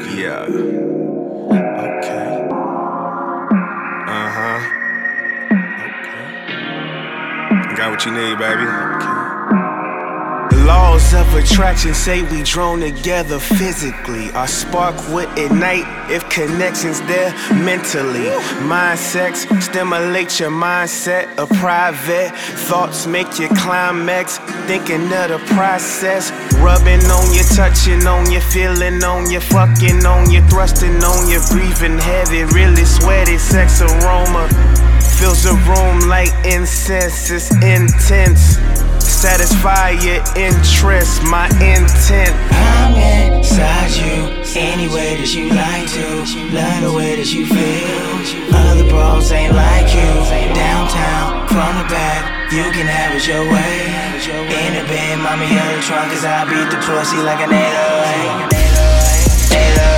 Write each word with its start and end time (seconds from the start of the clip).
Yeah. 0.00 0.46
Okay. 0.48 2.48
Uh 4.08 4.30
huh. 4.36 4.58
Okay. 7.60 7.76
Got 7.76 7.90
what 7.90 8.04
you 8.06 8.12
need, 8.12 8.38
baby. 8.38 8.62
Okay. 8.62 9.21
Laws 10.66 11.12
of 11.12 11.34
attraction 11.34 11.92
say 11.92 12.22
we 12.22 12.44
drawn 12.44 12.80
together 12.80 13.40
physically. 13.40 14.30
Our 14.30 14.46
spark 14.46 14.94
would 15.08 15.28
ignite 15.36 15.84
if 16.08 16.28
connections 16.30 17.00
there 17.02 17.32
mentally. 17.52 18.30
Mind 18.64 18.98
sex 18.98 19.46
stimulate 19.58 20.38
your 20.38 20.50
mindset. 20.50 21.36
A 21.36 21.46
private 21.58 22.30
thoughts 22.68 23.08
make 23.08 23.40
you 23.40 23.48
climax. 23.48 24.38
Thinking 24.66 25.04
of 25.12 25.30
the 25.30 25.42
process. 25.54 26.30
Rubbing 26.58 27.04
on 27.10 27.32
you, 27.34 27.42
touching 27.56 28.06
on 28.06 28.30
you, 28.30 28.40
feeling 28.40 29.02
on 29.02 29.28
you, 29.30 29.40
fucking 29.40 30.06
on 30.06 30.30
you, 30.30 30.42
thrusting 30.48 31.02
on 31.02 31.28
you, 31.28 31.40
breathing 31.50 31.98
heavy, 31.98 32.44
really 32.54 32.84
sweaty 32.84 33.36
sex 33.36 33.82
aroma. 33.82 34.48
Fills 35.18 35.42
the 35.42 35.54
room 35.66 36.08
like 36.08 36.30
incense, 36.46 37.30
it's 37.30 37.50
intense. 37.56 38.58
Satisfy 39.22 40.02
your 40.02 40.18
interest, 40.34 41.22
my 41.30 41.46
intent. 41.62 42.34
I'm 42.50 42.90
inside 42.98 43.94
you, 43.94 44.34
any 44.58 44.90
way 44.92 45.14
that 45.14 45.30
you 45.30 45.46
like 45.54 45.86
to. 45.94 46.26
Love 46.50 46.82
the 46.82 46.90
way 46.90 47.14
that 47.14 47.30
you 47.30 47.46
feel. 47.46 48.02
Other 48.50 48.82
bros 48.90 49.30
ain't 49.30 49.54
like 49.54 49.94
you. 49.94 50.10
Downtown, 50.58 51.46
from 51.46 51.70
the 51.78 51.86
back, 51.86 52.50
you 52.50 52.66
can 52.74 52.90
have 52.90 53.14
it 53.14 53.22
your 53.22 53.46
way. 53.46 53.94
In 54.26 54.74
the 54.74 54.82
bed, 54.90 55.22
mommy, 55.22 55.46
in 55.46 55.70
the 55.70 55.82
trunk, 55.86 56.10
cause 56.10 56.26
I 56.26 56.42
beat 56.50 56.74
the 56.74 56.82
pussy 56.82 57.22
like 57.22 57.38
an 57.46 57.54
808. 57.54 58.58
808, 59.54 59.91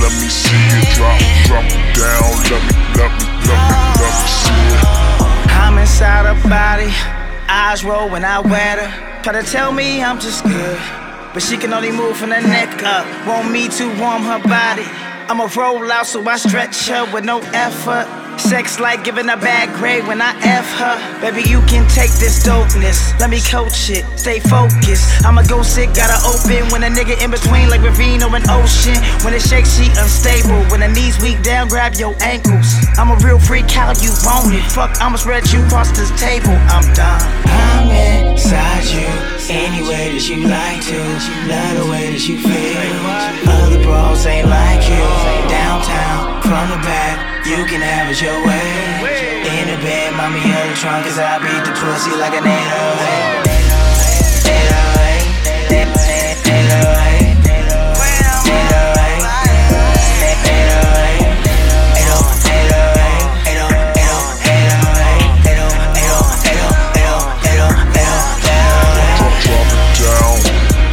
let 0.00 0.12
me 0.20 0.28
see 0.28 0.56
it, 0.78 0.88
drop, 0.94 1.18
drop 1.46 1.64
it 1.64 1.84
down. 1.96 2.30
Let 2.50 2.62
me, 2.62 2.74
let 2.96 3.10
me, 3.12 3.26
let 3.48 3.60
me, 3.64 3.76
let 4.00 4.12
me 4.12 4.28
see 4.28 4.62
it. 4.74 4.84
I'm 5.56 5.78
inside 5.78 6.26
her 6.26 6.48
body, 6.48 6.92
eyes 7.48 7.84
roll 7.84 8.08
when 8.08 8.24
I 8.24 8.40
wet 8.40 8.78
her. 8.78 9.22
Try 9.22 9.40
to 9.40 9.42
tell 9.42 9.72
me 9.72 10.02
I'm 10.02 10.20
just 10.20 10.44
good, 10.44 10.78
but 11.32 11.42
she 11.42 11.56
can 11.56 11.72
only 11.72 11.92
move 11.92 12.16
from 12.16 12.30
the 12.30 12.40
neck 12.40 12.82
up. 12.82 13.06
Want 13.26 13.50
me 13.50 13.68
to 13.68 13.86
warm 14.00 14.22
her 14.22 14.40
body. 14.42 14.86
I'ma 15.28 15.48
roll 15.56 15.90
out 15.90 16.06
so 16.06 16.22
I 16.28 16.36
stretch 16.36 16.88
her 16.88 17.04
with 17.12 17.24
no 17.24 17.40
effort. 17.52 18.06
Sex 18.38 18.78
like 18.78 19.02
giving 19.02 19.28
a 19.28 19.36
bad 19.36 19.74
grade 19.74 20.06
when 20.06 20.20
I 20.20 20.30
F 20.44 20.68
her. 20.78 20.96
Baby, 21.20 21.48
you 21.48 21.60
can 21.66 21.88
take 21.88 22.12
this 22.22 22.44
dopeness. 22.46 23.18
Let 23.18 23.30
me 23.30 23.40
coach 23.40 23.90
it, 23.90 24.04
stay 24.18 24.38
focused. 24.40 25.24
I'ma 25.24 25.42
go 25.42 25.62
sick, 25.62 25.90
gotta 25.94 26.20
open. 26.22 26.68
When 26.70 26.84
a 26.84 26.90
nigga 26.92 27.20
in 27.24 27.30
between, 27.30 27.68
like 27.70 27.82
ravine 27.82 28.22
or 28.22 28.30
an 28.36 28.44
ocean. 28.48 28.94
When 29.24 29.34
it 29.34 29.42
shakes, 29.42 29.74
she 29.74 29.88
unstable. 29.98 30.62
When 30.70 30.80
the 30.80 30.88
knees 30.88 31.18
weak 31.20 31.42
down, 31.42 31.68
grab 31.68 31.94
your 31.94 32.14
ankles. 32.20 32.76
I'm 32.98 33.10
a 33.10 33.16
real 33.24 33.40
freak, 33.40 33.70
how 33.70 33.90
you 33.98 34.12
want 34.22 34.54
it? 34.54 34.62
Fuck, 34.70 35.00
I'ma 35.00 35.16
spread 35.16 35.50
you 35.50 35.64
across 35.66 35.90
this 35.96 36.12
table. 36.20 36.54
I'm 36.70 36.86
done. 36.94 37.22
I'm 37.50 37.90
inside 37.90 38.84
you, 38.94 39.08
any 39.50 39.82
way 39.88 40.12
that 40.12 40.24
you 40.28 40.46
like 40.46 40.80
to. 40.86 41.00
Love 41.50 41.72
the 41.82 41.90
way 41.90 42.12
that 42.12 42.22
you 42.28 42.38
feel. 42.38 43.50
Other 43.50 43.82
bros 43.82 44.26
ain't 44.26 44.48
like 44.48 44.84
you. 44.86 45.02
Downtown, 45.48 46.42
from 46.42 46.70
the 46.70 46.80
back, 46.86 47.35
you 47.46 47.64
can 47.64 47.80
have 47.80 48.10
it 48.10 48.20
your 48.20 48.34
way. 48.44 48.98
In 49.46 49.70
the 49.70 49.78
bed, 49.78 50.12
mommy, 50.18 50.42
in 50.42 50.50
the 50.50 50.74
trunk, 50.74 51.06
cause 51.06 51.18
I 51.18 51.38
beat 51.38 51.62
the 51.62 51.70
pussy 51.78 52.10
like 52.18 52.34
an 52.34 52.42
808. 52.42 53.46
808, 54.50 55.86
808, 55.86 56.42
808. 56.42 57.36
Drop, 69.16 69.34
drop 69.46 69.70
it 69.70 69.86
down. 70.02 70.34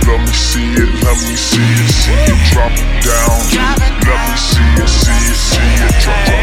Let 0.06 0.22
me 0.22 0.34
see 0.34 0.69
it, 0.78 0.90
let 1.02 1.18
see 1.18 1.66
it, 1.66 1.90
see 1.90 2.13
it, 2.13 2.38
drop 2.53 2.69
it 2.78 2.86
down. 3.02 3.42
Let 4.06 4.22
me 4.30 4.38
see 4.38 4.62
it, 4.78 4.86
see 4.86 5.18
it, 5.18 5.34
see 5.34 5.66
it, 5.81 5.97
drop, 6.03 6.22
drop, 6.25 6.43